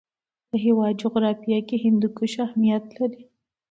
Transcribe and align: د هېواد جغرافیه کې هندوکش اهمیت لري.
د 0.49 0.51
هېواد 0.65 0.93
جغرافیه 1.01 1.59
کې 1.67 1.77
هندوکش 1.85 2.33
اهمیت 2.45 2.85
لري. 2.97 3.21